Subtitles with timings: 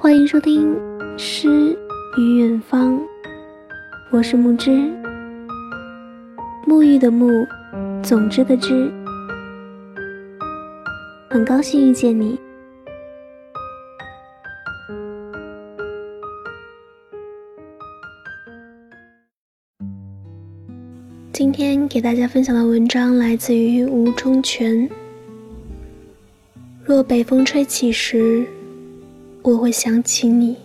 [0.00, 0.76] 欢迎收听
[1.18, 1.76] 《诗
[2.16, 2.94] 与远方》，
[4.12, 4.70] 我是木之，
[6.64, 7.44] 沐浴的沐，
[8.00, 8.88] 总之的之，
[11.28, 12.38] 很高兴遇见你。
[21.32, 24.88] 今天给大家分享的文章来自于吴中全。
[26.84, 28.46] 若北风吹起时。
[29.42, 30.56] 我会想起你。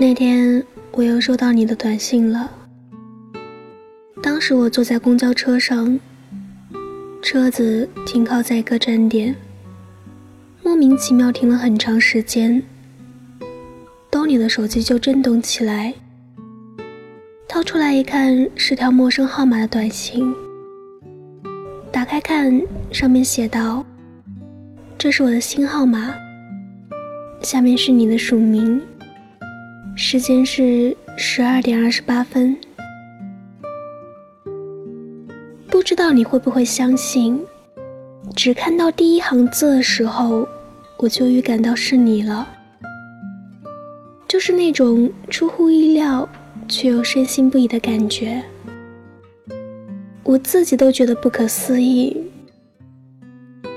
[0.00, 2.50] 那天我又收到你的短信了。
[4.22, 5.98] 当时我坐在公交车上。
[7.30, 9.36] 车子停靠在一个站点，
[10.62, 12.62] 莫名其妙停了很长时间。
[14.10, 15.92] 兜里的手机就震动起来，
[17.46, 20.34] 掏出来一看，是条陌生号码的短信。
[21.92, 23.84] 打开看，上面写道
[24.96, 26.14] ：“这是我的新号码。”
[27.44, 28.80] 下面是你的署名，
[29.94, 32.56] 时间是十二点二十八分。
[35.88, 37.42] 不知道你会不会相信，
[38.36, 40.46] 只看到第一行字的时候，
[40.98, 42.46] 我就预感到是你了。
[44.28, 46.28] 就是那种出乎意料
[46.68, 48.44] 却又深信不疑的感觉，
[50.24, 52.14] 我自己都觉得不可思议。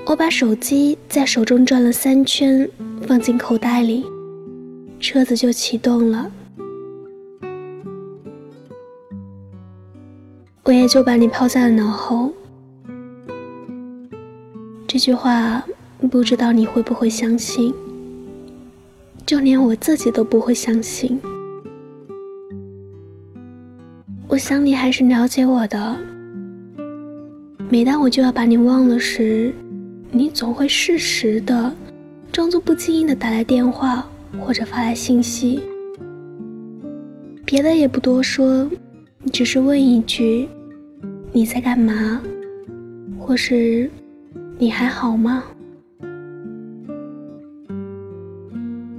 [0.04, 2.68] 我把手机在手中转了三圈，
[3.08, 4.04] 放进口袋里，
[5.00, 6.30] 车子就启动了。
[10.64, 12.32] 我也就把你抛在了脑后。
[14.86, 15.62] 这句话
[16.10, 17.74] 不知道你会不会相信，
[19.26, 21.20] 就连我自己都不会相信。
[24.28, 25.96] 我想你还是了解我的。
[27.68, 29.52] 每当我就要把你忘了时，
[30.10, 31.74] 你总会适时的，
[32.30, 34.06] 装作不经意的打来电话
[34.38, 35.62] 或者发来信息，
[37.44, 38.70] 别的也不多说。
[39.24, 40.48] 你只是问一句
[41.32, 42.20] ：“你在干嘛？”
[43.18, 43.88] 或是
[44.58, 45.44] “你还好吗？”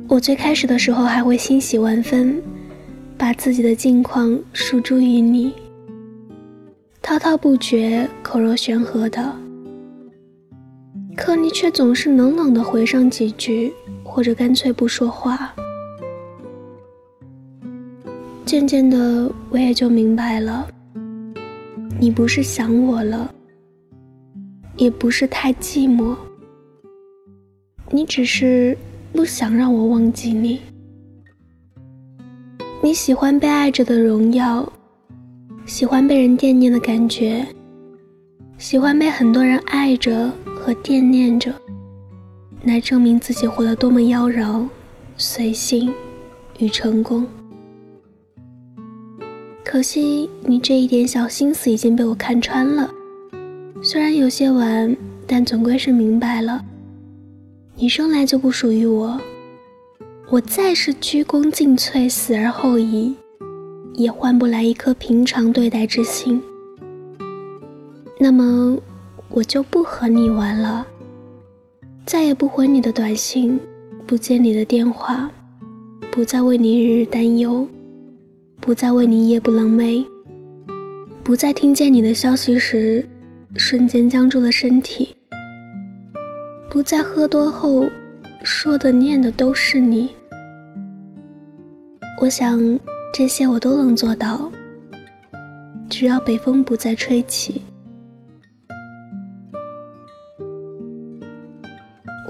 [0.07, 2.41] 我最开始的时候还会欣喜万分，
[3.17, 5.53] 把自己的近况诉诸于你，
[7.01, 9.35] 滔滔不绝、口若悬河的。
[11.17, 13.73] 可你却总是冷冷的回上几句，
[14.03, 15.53] 或者干脆不说话。
[18.53, 20.67] 渐渐的，我也就明白了，
[21.99, 23.33] 你不是想我了，
[24.77, 26.15] 也不是太寂寞，
[27.89, 28.77] 你只是
[29.11, 30.61] 不想让我忘记你。
[32.83, 34.71] 你喜欢被爱着的荣耀，
[35.65, 37.43] 喜欢被人惦念的感觉，
[38.59, 41.51] 喜欢被很多人爱着和惦念着，
[42.65, 44.67] 来证明自己活得多么妖娆、
[45.17, 45.91] 随性
[46.59, 47.25] 与成功。
[49.73, 52.87] 可惜你这一点小心思已经被我看穿了，
[53.81, 54.95] 虽然有些晚，
[55.25, 56.63] 但总归是明白了。
[57.73, 59.19] 你生来就不属于我，
[60.29, 63.15] 我再是鞠躬尽瘁，死而后已，
[63.95, 66.39] 也换不来一颗平常对待之心。
[68.19, 68.77] 那么，
[69.27, 70.85] 我就不和你玩了，
[72.05, 73.59] 再也不回你的短信，
[74.05, 75.31] 不接你的电话，
[76.11, 77.67] 不再为你日日担忧。
[78.65, 80.05] 不再为你夜不能寐，
[81.21, 83.05] 不再听见你的消息时，
[83.57, 85.13] 瞬间僵住了身体。
[86.69, 87.85] 不再喝多后，
[88.41, 90.11] 说的念的都是你。
[92.21, 92.79] 我想
[93.13, 94.49] 这些我都能做到，
[95.89, 97.61] 只要北风不再吹起。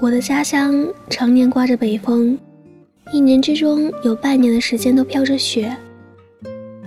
[0.02, 2.36] 我的家乡常年刮着北风，
[3.12, 5.72] 一年之中有半年的时间都飘着雪。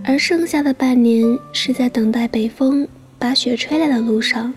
[0.09, 2.87] 而剩下的半年是在等待北风
[3.19, 4.53] 把雪吹来的路上。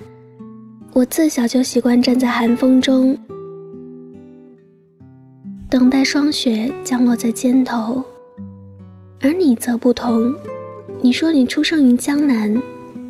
[0.92, 3.18] 我自小就习惯站在寒风中，
[5.68, 8.00] 等待霜雪降落在肩头。
[9.20, 10.32] 而你则不同，
[11.02, 12.56] 你说你出生于江南，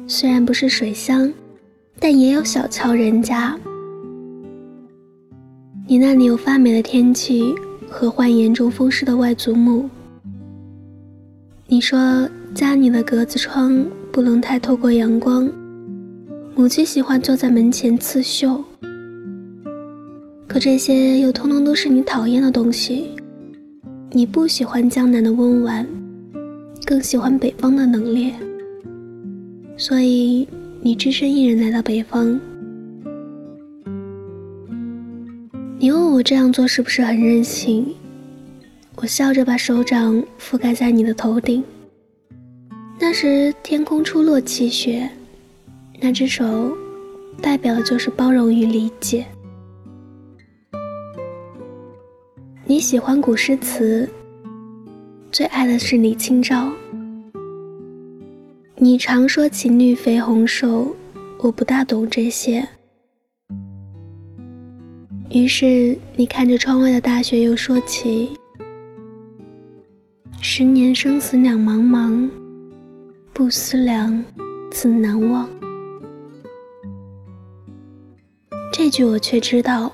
[0.06, 1.31] 虽然不是水乡，
[1.98, 3.54] 但也有小桥人家。
[5.87, 7.54] 你那里有发霉的天气
[7.90, 9.90] 和患严重风湿的外祖母。
[11.72, 15.49] 你说家里的格子窗不能太透过阳光，
[16.56, 18.64] 母亲喜欢坐在门前刺绣。
[20.49, 23.11] 可这些又通通都是你讨厌的东西。
[24.11, 25.87] 你不喜欢江南的温婉，
[26.84, 28.32] 更喜欢北方的冷冽，
[29.76, 30.49] 所以
[30.82, 32.37] 你只身一人来到北方。
[35.78, 37.87] 你问我这样做是不是很任性？
[39.02, 41.64] 我笑着把手掌覆盖在你的头顶。
[42.99, 45.08] 那时天空初落积雪，
[45.99, 46.76] 那只手
[47.41, 49.25] 代表的就是包容与理解。
[52.67, 54.06] 你喜欢古诗词，
[55.32, 56.70] 最爱的是李清照。
[58.76, 60.94] 你常说情侣肥红瘦，
[61.38, 62.69] 我不大懂这些。
[65.31, 68.31] 于是你看着窗外的大雪，又说起：
[70.42, 72.26] 十年生死两茫茫，
[73.34, 74.25] 不思量，
[74.72, 75.46] 自难忘？
[78.72, 79.92] 这句我却知道，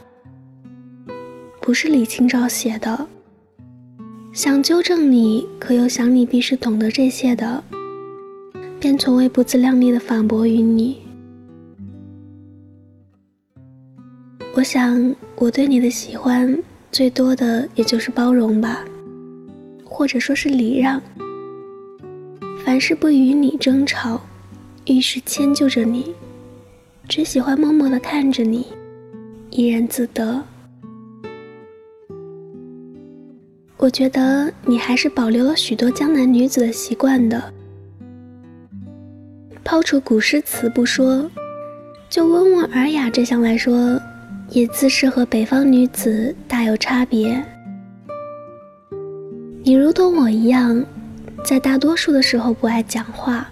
[1.61, 3.09] 不是李清照写的。
[4.33, 7.65] 想纠正你，可又想你必是懂得这些的，
[8.79, 10.99] 便从未不自量力的反驳于你。
[14.55, 16.57] 我想，我对你的喜欢，
[16.93, 18.85] 最多的也就是包容吧，
[19.97, 21.01] 或者说是礼让。
[22.63, 24.21] 凡事不与你争吵，
[24.85, 26.15] 遇事迁就着你，
[27.09, 28.67] 只喜欢默默的看着你，
[29.49, 30.43] 怡然自得。
[33.79, 37.43] 我觉得你还是保留了许多江南女子的习惯的。
[39.65, 41.27] 抛除古诗词不说，
[42.11, 43.99] 就温文尔雅这项来说。
[44.51, 47.43] 也自是和北方女子大有差别。
[49.67, 50.81] 你如同我一样，
[51.45, 53.51] 在大多数的时候不爱讲话，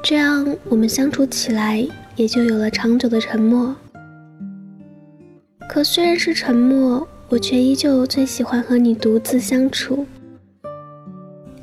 [0.00, 1.84] 这样我们相处起来
[2.14, 3.74] 也就有了长久的沉默。
[5.68, 10.06] 可虽然是沉默，我却依旧最喜欢和你独自相处。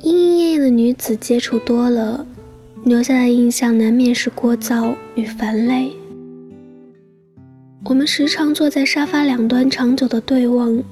[0.02, 2.26] 莺莺燕燕的女子接触多了，
[2.84, 5.90] 留下的印象难免是聒噪与烦累。
[7.86, 10.82] 我们时常坐在沙发两端，长久的对望，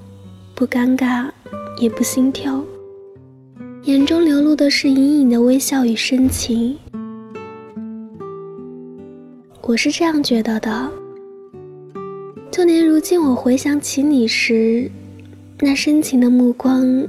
[0.54, 1.28] 不尴尬，
[1.78, 2.64] 也不心跳，
[3.82, 6.76] 眼中流露的是隐隐的微笑与深情。
[9.62, 10.90] 我是这样觉得的。
[12.50, 14.90] 就连如今，我回想起你时，
[15.60, 17.06] 那深情的目光，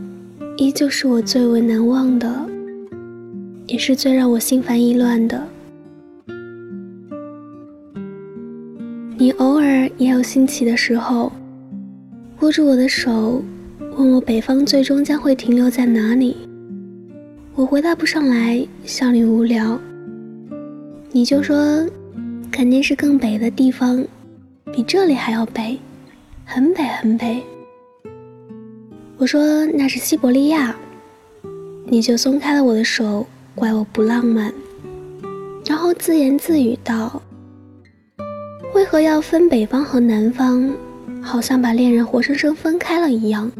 [0.57, 2.45] 依旧是我最为难忘的，
[3.67, 5.41] 也是最让我心烦意乱的。
[9.17, 11.31] 你偶尔也有兴起的时候，
[12.41, 13.41] 握住我的手，
[13.97, 16.37] 问我北方最终将会停留在哪里。
[17.55, 19.79] 我回答不上来，笑你无聊。
[21.11, 21.83] 你就说，
[22.51, 24.05] 肯定是更北的地方，
[24.71, 25.79] 比这里还要北，
[26.45, 27.41] 很北很北。
[29.17, 30.75] 我说那是西伯利亚，
[31.87, 34.53] 你就松开了我的手，怪我不浪漫，
[35.65, 37.19] 然后自言自语道。
[38.75, 40.71] 为何要分北方和南方？
[41.19, 43.51] 好像把恋人活生生分开了一样。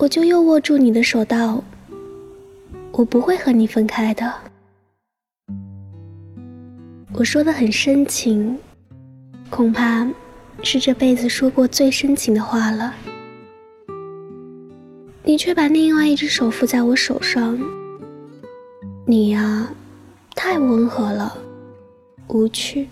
[0.00, 1.62] 我就又握住你的手道
[2.90, 4.32] ：“我不会和你分开的。”
[7.12, 8.58] 我说的很深情，
[9.50, 10.08] 恐怕
[10.62, 12.94] 是这辈子说过最深情的话了。
[15.22, 17.60] 你却把另外一只手扶在我手上。
[19.04, 19.68] 你呀，
[20.34, 21.36] 太温和了，
[22.28, 22.88] 无趣。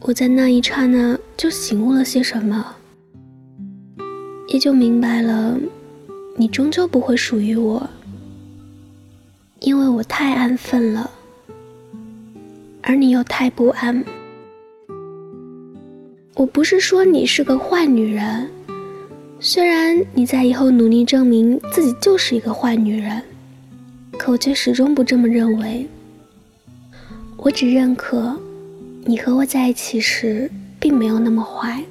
[0.00, 2.74] 我在那一刹那就醒悟了些什么，
[4.54, 5.58] 也就明白了，
[6.36, 7.90] 你终究不会属于我，
[9.58, 11.10] 因为我太安分了，
[12.80, 14.04] 而你又太不安。
[16.36, 18.48] 我不是说你是个坏女人，
[19.40, 23.20] 虽然你在以后努力证明自己就是一个坏女人，
[24.16, 25.84] 可我却始终不这么认为。
[27.38, 28.38] 我只认可。
[29.04, 31.82] 你和我在一起时，并没有那么坏。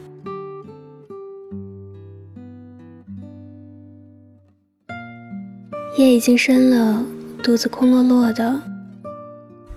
[5.96, 7.06] 夜已经深了，
[7.44, 8.60] 肚子空落落的。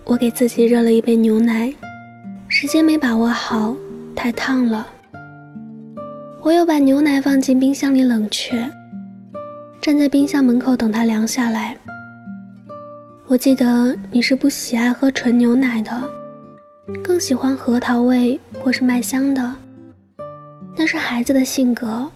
[0.03, 1.71] 我给自己热了一杯牛奶，
[2.49, 3.77] 时间没把握好，
[4.15, 4.87] 太烫了。
[6.41, 8.67] 我又把牛奶放进冰箱里冷却，
[9.79, 11.77] 站在冰箱门口等它凉下来。
[13.27, 16.11] 我记得你是不喜爱喝纯牛奶的。
[17.05, 19.55] 更喜欢核桃味或是麦香的，
[20.77, 22.09] 那是孩子的性格，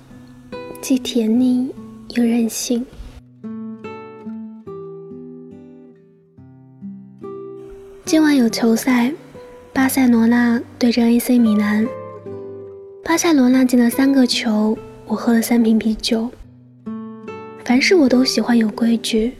[0.80, 1.71] 既甜腻
[2.14, 2.87] 又任性。
[8.11, 9.12] 今晚有球赛，
[9.73, 11.87] 巴塞罗那对阵 AC 米兰，
[13.05, 14.76] 巴塞罗那进了三个球，
[15.07, 16.29] 我喝了三瓶啤酒。
[17.64, 19.35] 凡事我都喜欢有规矩。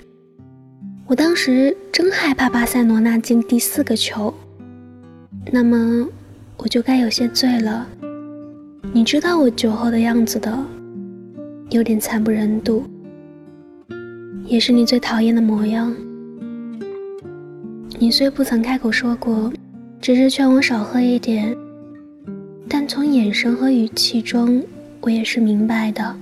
[1.09, 4.33] 我当时真害怕巴塞罗那进第四个球，
[5.51, 6.07] 那么
[6.57, 7.85] 我就该有些醉了。
[8.93, 10.57] 你知道我酒后的样子的，
[11.71, 12.85] 有点惨不忍睹，
[14.47, 15.93] 也是你最讨厌的模样。
[18.03, 19.53] 你虽不曾开口说过，
[20.01, 21.55] 只是劝我少喝一点，
[22.67, 24.65] 但从眼神和语气中，
[25.03, 26.17] 我也是明白的。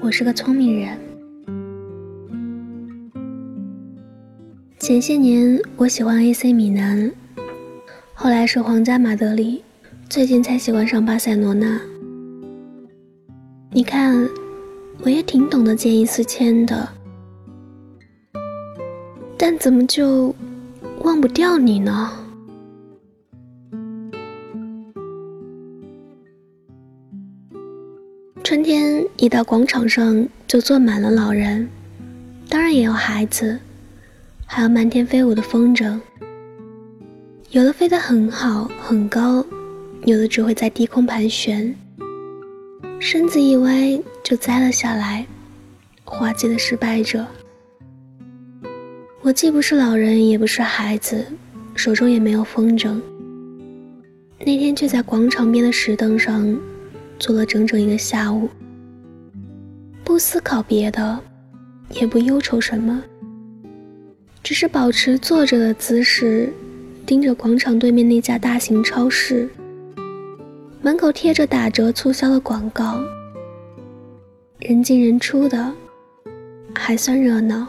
[0.00, 0.96] 我是个聪明人。
[4.78, 7.10] 前些年我喜欢 AC 米兰，
[8.14, 9.60] 后来是皇家马德里，
[10.08, 11.80] 最近才喜欢上巴塞罗那。
[13.72, 14.24] 你看，
[15.02, 16.88] 我也挺懂得见异思迁的，
[19.46, 20.34] 但怎么就
[21.02, 22.10] 忘不掉你呢？
[28.42, 31.68] 春天一到广场上就坐满了老人，
[32.48, 33.60] 当然也有孩子。
[34.46, 36.00] 还有漫天飞舞的风筝，
[37.50, 39.44] 有的飞得很好很高，
[40.06, 41.74] 有的只会在低空盘旋，
[42.98, 45.26] 身子一歪就栽了下来，
[46.02, 47.26] 滑稽的失败者。
[49.24, 51.24] 我既不是老人，也不是孩子，
[51.74, 53.00] 手中也没有风筝。
[54.38, 56.54] 那天却在广场边的石凳上
[57.18, 58.50] 坐了整整一个下午，
[60.04, 61.18] 不思考别的，
[61.98, 63.02] 也不忧愁什么。
[64.42, 66.52] 只是保持坐着的姿势，
[67.06, 69.48] 盯着广场对面那家大型超市，
[70.82, 73.00] 门口贴着打折促销的广告，
[74.58, 75.72] 人进人出的，
[76.74, 77.66] 还算热闹。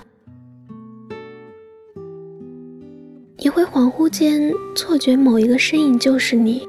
[3.75, 6.65] 恍惚间错觉某一个身影就是你，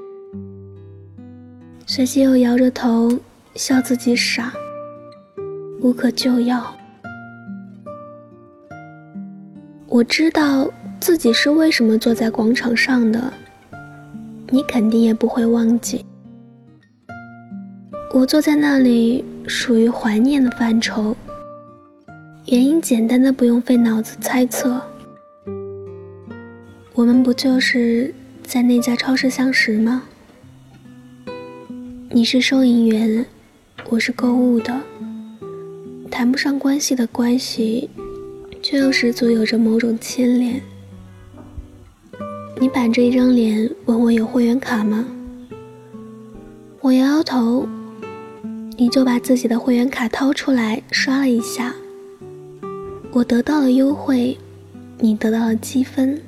[1.86, 3.16] 随即又摇着头
[3.54, 4.52] 笑自己傻，
[5.80, 6.76] 无可救药。
[9.86, 13.32] 我知道自己是为什么坐在广场上的，
[14.48, 16.04] 你肯定也不会忘记。
[18.12, 21.16] 我坐在那里属于怀念的范畴，
[22.46, 24.82] 原因简单的不用费脑子猜测。
[26.96, 30.04] 我们不就是在那家超市相识吗？
[32.08, 33.26] 你是收银员，
[33.90, 34.80] 我是购物的，
[36.10, 37.90] 谈不上关系的关系。
[38.62, 40.58] 却又十足有着某种牵连。
[42.58, 45.04] 你板着一张脸问我有会员卡吗？
[46.80, 47.68] 我摇摇头，
[48.78, 51.74] 你就把自己的会员卡掏出来刷了一下。
[53.12, 54.38] 我得到了优惠，
[54.98, 56.22] 你得到了积分，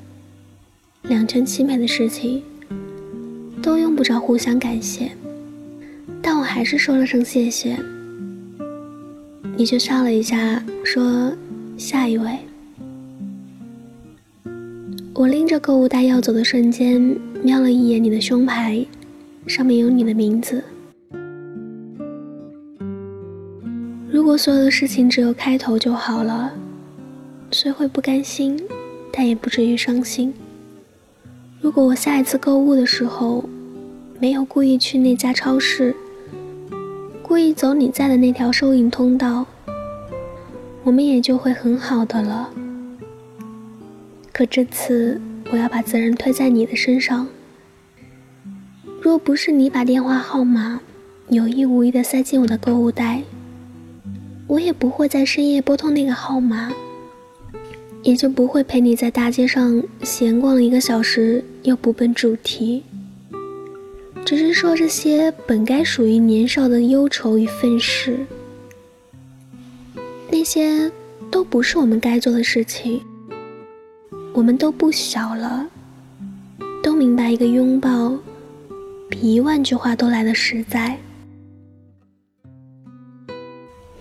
[1.09, 2.43] 两全其美的事情，
[3.63, 5.11] 都用不着互相感谢。
[6.23, 7.77] 但我还是说了声谢谢，
[9.57, 11.33] 你就笑了一下说。
[11.79, 12.37] 下一位，
[15.15, 17.01] 我拎着购物袋要走的瞬间，
[17.41, 18.85] 瞄了一眼你的胸牌，
[19.47, 20.61] 上面有你的名字。
[24.11, 26.53] 如果所有的事情只有开头就好了，
[27.53, 28.61] 虽会不甘心，
[29.13, 30.35] 但也不至于伤心。
[31.61, 33.45] 如果我下一次购物的时候，
[34.21, 35.95] 没有故意去那家超市，
[37.21, 39.45] 故意走你在的那条收银通道。
[40.85, 42.51] 我们也就会很好的了。
[44.33, 47.27] 可这次我要把责任推在你的身上。
[49.03, 50.81] 若不是你把电话号码
[51.29, 53.23] 有意无意的塞进我的购物袋，
[54.47, 56.73] 我也不会在深夜拨通那个号码，
[58.09, 62.83] 也就不会陪你在大街上闲逛一个小时又不奔主题，
[64.25, 68.17] 只是说这些本该属于年少的忧愁与愤世。
[70.31, 70.91] 那些
[71.31, 72.99] 都不是我们该做的事情。
[74.33, 75.69] 我们都不小了，
[76.83, 78.17] 都明白一个拥抱
[79.11, 80.97] 比一万句话都来的实在。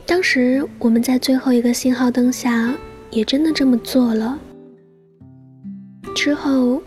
[0.05, 2.73] 当时我们在最后一个信号灯下
[3.09, 4.37] 也真的这么做了，
[6.13, 6.81] 之后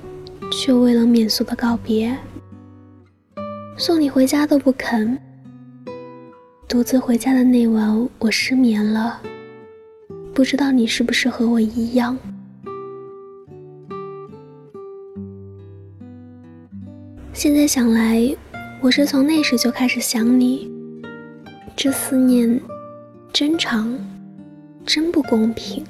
[0.52, 2.16] 却为了免俗的告别，
[3.76, 5.18] 送你回家都不肯。
[6.68, 9.20] 独自回家的那晚，我失眠了。
[10.32, 12.16] 不知道你是不是和我一样？
[17.32, 18.36] 现在想来，
[18.80, 20.70] 我是从那时就开始想你，
[21.74, 22.60] 这思念
[23.32, 23.98] 真长，
[24.84, 25.84] 真不公平。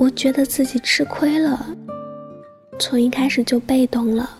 [0.00, 1.76] 我觉得自己吃亏了，
[2.78, 4.38] 从一开始就被动了。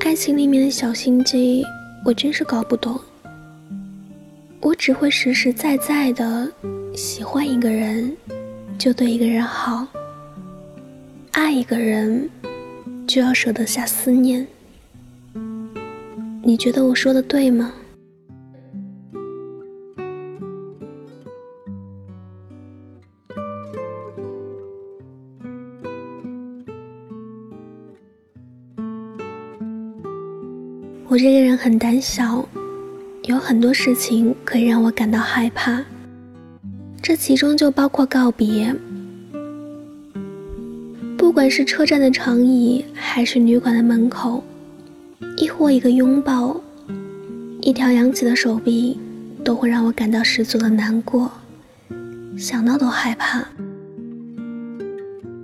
[0.00, 1.62] 爱情里面的小心机，
[2.02, 2.98] 我真是搞不懂。
[4.62, 6.50] 我只会实实在在的
[6.94, 8.10] 喜欢一个人，
[8.78, 9.86] 就对一个人好；
[11.32, 12.30] 爱一个人，
[13.06, 14.46] 就要舍得下思念。
[16.42, 17.70] 你觉得我说的对吗？
[31.14, 32.44] 我这个人很胆小，
[33.26, 35.80] 有很多事情可以让我感到害怕，
[37.00, 38.74] 这其中就包括告别。
[41.16, 44.42] 不管是车站的长椅，还是旅馆的门口，
[45.36, 46.60] 亦或一个拥抱，
[47.60, 48.98] 一条扬起的手臂，
[49.44, 51.30] 都会让我感到十足的难过，
[52.36, 53.40] 想到都害怕。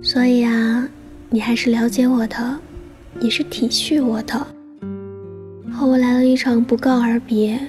[0.03, 0.85] 所以啊，
[1.29, 2.59] 你还是了解我的，
[3.21, 4.45] 也是体恤我的。
[5.81, 7.59] 和我来了一场不告而别，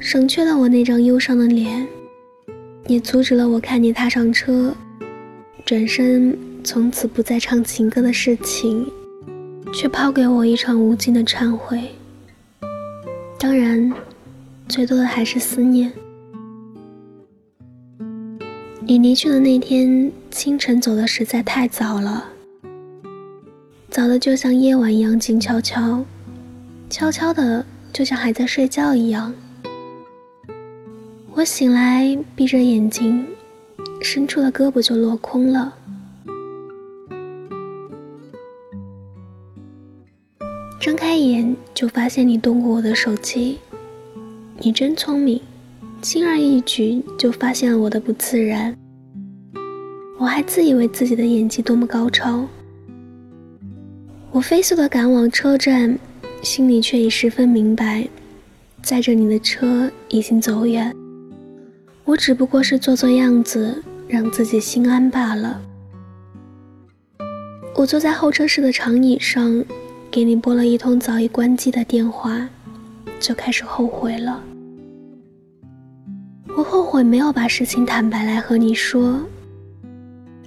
[0.00, 1.86] 省去了我那张忧伤的脸，
[2.88, 4.74] 也阻止了我看你踏上车，
[5.64, 8.90] 转身从此不再唱情歌的事情，
[9.72, 11.80] 却抛给我一场无尽的忏悔。
[13.38, 13.92] 当然，
[14.66, 15.92] 最多的还是思念。
[18.84, 22.24] 你离去的那天清晨，走的实在太早了，
[23.88, 26.04] 早的就像夜晚一样静悄悄。
[26.90, 29.34] 悄悄的，就像还在睡觉一样。
[31.32, 33.26] 我醒来，闭着眼睛，
[34.00, 35.74] 伸出的胳膊就落空了。
[40.78, 43.58] 睁开眼，就发现你动过我的手机。
[44.58, 45.40] 你真聪明，
[46.00, 48.76] 轻而易举就发现了我的不自然。
[50.18, 52.46] 我还自以为自己的演技多么高超。
[54.30, 55.98] 我飞速的赶往车站。
[56.44, 58.06] 心里却已十分明白，
[58.82, 60.94] 载着你的车已经走远，
[62.04, 65.58] 我只不过是做做样子，让自己心安罢了。
[67.74, 69.64] 我坐在候车室的长椅上，
[70.10, 72.46] 给你拨了一通早已关机的电话，
[73.18, 74.44] 就开始后悔了。
[76.56, 79.18] 我后悔没有把事情坦白来和你说，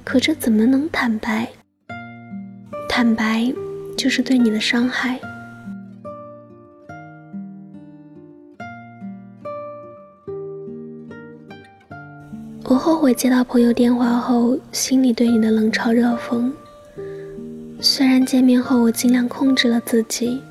[0.04, 1.50] 可这怎么能坦白？
[2.88, 3.52] 坦白
[3.98, 5.20] 就是对你的伤害。
[12.70, 16.52] 我后悔接到朋友电话后，心里对你的冷嘲热讽。
[17.80, 20.42] 虽然见面后我尽量控制了自己，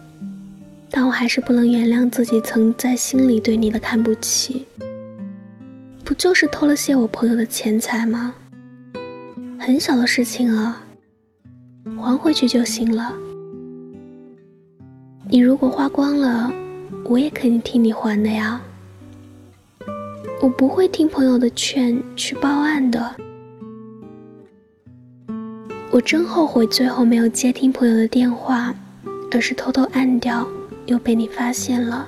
[0.90, 4.64] 但我还是不能原谅自己曾在心里对你的看不起。
[6.02, 8.35] 不就是偷了些我朋友的钱财吗？
[9.59, 10.83] 很小的事情啊，
[12.00, 13.12] 还回去就行了。
[15.29, 16.50] 你如果花光了，
[17.05, 18.59] 我也肯定替你还的呀。
[20.42, 23.16] 我不会听朋友的劝去报案的。
[25.90, 28.75] 我真后悔最后没有接听朋友的电话，
[29.33, 30.46] 而是偷偷按掉，
[30.85, 32.07] 又被你发现了。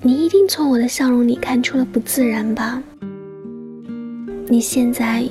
[0.00, 2.82] 你一定从我的笑容里看出了不自然吧？
[4.48, 5.28] 你现在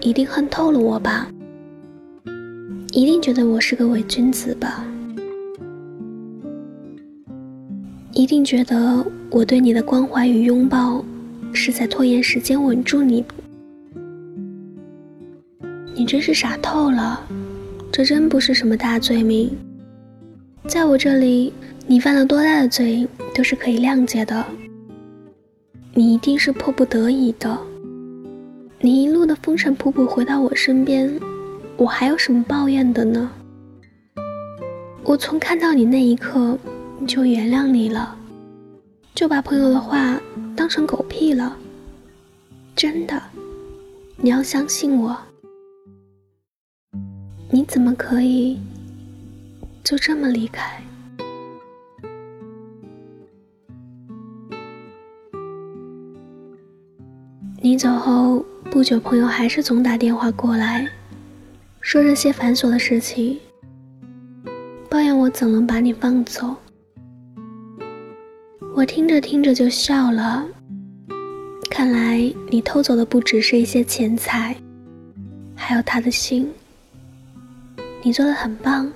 [0.00, 1.28] 一定恨透了我吧？
[2.90, 4.84] 一定觉得我是个伪君子吧？
[8.20, 11.02] 一定觉得我对你的关怀与拥抱，
[11.54, 13.24] 是在拖延时间稳住你。
[15.94, 17.26] 你真是傻透了，
[17.90, 19.50] 这真不是什么大罪名。
[20.66, 21.50] 在我这里，
[21.86, 24.44] 你犯了多大的罪都是可以谅解的。
[25.94, 27.58] 你一定是迫不得已的。
[28.80, 31.10] 你一路的风尘仆仆回到我身边，
[31.78, 33.30] 我还有什么抱怨的呢？
[35.04, 36.58] 我从看到你那一刻。
[37.06, 38.16] 就原谅你了，
[39.14, 40.20] 就把朋友的话
[40.54, 41.56] 当成狗屁了。
[42.76, 43.20] 真的，
[44.16, 45.16] 你要相信我。
[47.50, 48.60] 你怎么可以
[49.82, 50.80] 就这么离开？
[57.62, 60.88] 你走后不久，朋友还是总打电话过来，
[61.80, 63.38] 说这些繁琐的事情，
[64.88, 66.56] 抱怨我怎能把你放走。
[68.80, 70.42] 我听着听着就笑了。
[71.70, 74.56] 看来你偷走的不只是一些钱财，
[75.54, 76.50] 还有他的心。
[78.02, 78.90] 你做的很棒，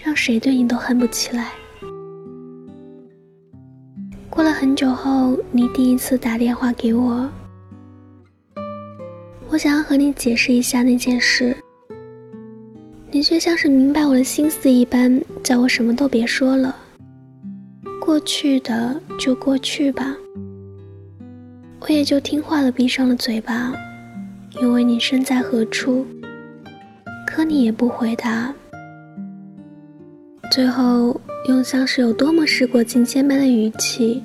[0.00, 1.50] 让谁对你都恨不起来。
[4.30, 7.28] 过了很久后，你第一次打电话给我，
[9.48, 11.56] 我想要和你解释一下那件事，
[13.10, 16.76] 你却像是明白我的心思一般，叫我什么都别说了。
[18.12, 20.14] 过去的就过去吧，
[21.80, 23.72] 我也就听话的闭上了嘴巴，
[24.60, 26.06] 因为你身在何处。
[27.26, 28.54] 可你也不回答，
[30.50, 34.22] 最后用像是有多么事过境迁般的语气，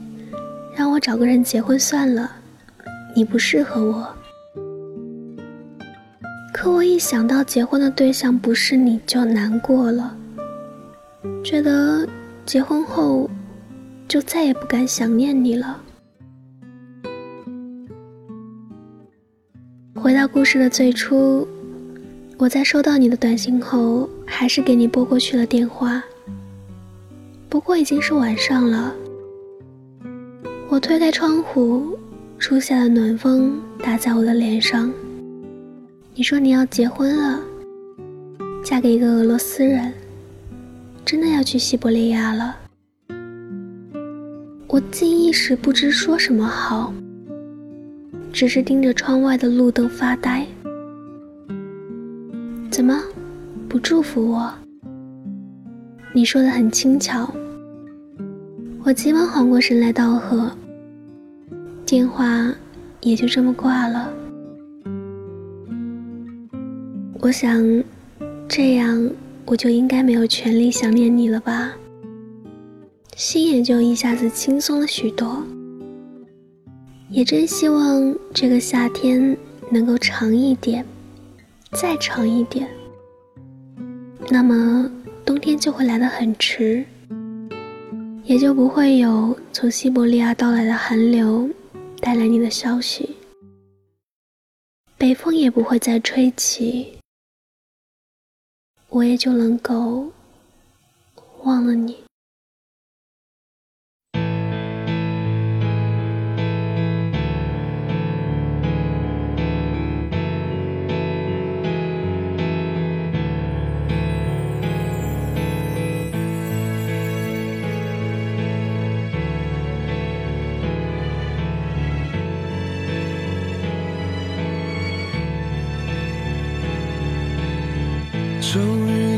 [0.76, 2.30] 让我找个人结婚算了，
[3.16, 4.06] 你不适合我。
[6.54, 10.14] 可我一想到结婚的对象不是你，就难过了，
[11.42, 12.06] 觉得
[12.46, 13.30] 结婚后
[14.08, 15.82] 就再也不敢想念你了。
[19.96, 21.46] 回到故事的最初，
[22.38, 26.02] 我在收到你的短信后，还是给你拨过去了电话。
[27.50, 28.96] 不过已经是晚上了，
[30.70, 31.98] 我推开窗户，
[32.40, 34.90] 初夏的暖风打在我的脸上。
[36.14, 37.42] 你说你要结婚了，
[38.64, 39.94] 嫁给一个俄罗斯人，
[41.04, 42.56] 真的要去西伯利亚了。
[44.78, 46.94] 我竟一时不知说什么好，
[48.32, 50.46] 只是盯着窗外的路灯发呆。
[52.70, 53.02] 怎么，
[53.68, 54.54] 不祝福我？
[56.14, 57.34] 你说的很轻巧，
[58.84, 60.52] 我急忙缓过神来道贺，
[61.84, 62.54] 电话
[63.02, 64.14] 也就这么挂了。
[67.20, 67.84] 我想，
[68.48, 69.10] 这样
[69.48, 71.74] 我就应该没有权利想念你了吧？
[73.18, 75.44] 心也就一下子轻松了许多。
[77.10, 79.36] 也真希望这个夏天
[79.72, 80.86] 能够长一点，
[81.72, 82.70] 再长一点。
[84.30, 84.88] 那么
[85.26, 86.86] 冬天就会来得很迟，
[88.24, 91.50] 也就不会有从西伯利亚到来的寒流
[92.00, 93.16] 带来你的消息，
[94.96, 97.00] 北风也不会再吹起。
[98.90, 100.12] 我也就能够
[101.42, 101.98] 忘了你。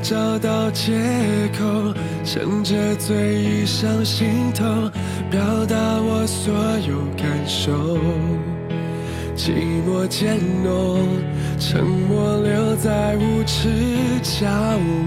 [0.01, 0.93] 找到借
[1.57, 4.63] 口，趁着醉意上心头，
[5.29, 6.53] 表达我所
[6.87, 7.97] 有感受。
[9.35, 9.51] 寂
[9.87, 11.05] 寞渐浓，
[11.59, 13.69] 沉默留在无耻
[14.21, 14.47] 角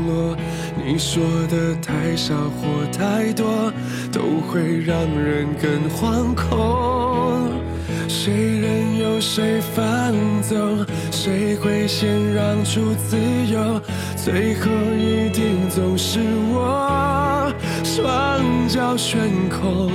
[0.06, 0.36] 落。
[0.84, 3.72] 你说的太少或太多，
[4.10, 7.50] 都会让人更惶恐。
[8.08, 13.16] 谁任由谁放纵，谁会先让出自
[13.52, 13.80] 由？
[14.24, 16.20] 最后一定总是
[16.52, 19.90] 我，双脚悬空，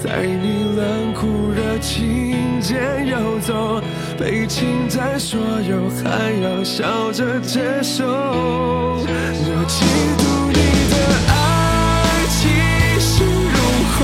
[0.00, 3.82] 在你冷酷热情间游走，
[4.16, 8.04] 被侵占所有，还要笑着接受。
[8.06, 9.04] 我
[9.66, 9.82] 嫉
[10.16, 10.54] 妒你
[10.92, 10.94] 的
[11.26, 11.34] 爱
[12.30, 12.38] 气
[13.00, 13.58] 势如
[13.96, 13.98] 虹，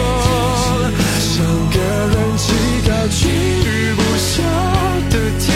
[1.21, 1.31] 像
[1.71, 1.79] 个
[2.11, 2.43] 人气
[2.85, 4.43] 高居不下
[5.09, 5.52] 的天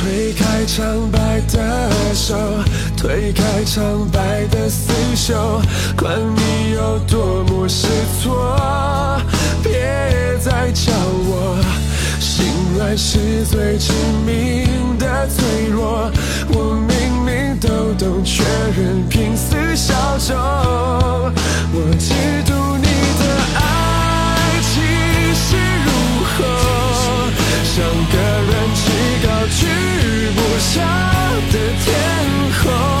[0.00, 1.18] 推开苍白
[1.52, 2.34] 的手，
[2.96, 5.60] 推开苍白的厮守，
[5.94, 7.86] 管你有多么失
[8.22, 8.56] 措，
[9.62, 11.62] 别再叫我。
[12.18, 12.46] 心
[12.78, 13.92] 软是最致
[14.24, 16.10] 命的脆弱，
[16.48, 18.42] 我明明都懂，却
[18.74, 20.34] 仍拼死效忠。
[21.72, 22.14] 我嫉
[22.48, 22.86] 妒你
[23.20, 23.22] 的
[23.54, 23.60] 爱
[24.62, 24.80] 气
[25.34, 25.88] 势如
[26.32, 26.38] 虹，
[27.64, 27.76] 像
[29.60, 29.66] 是
[30.30, 30.80] 不下
[31.52, 32.99] 的天后。